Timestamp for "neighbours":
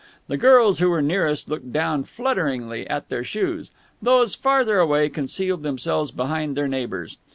6.67-7.19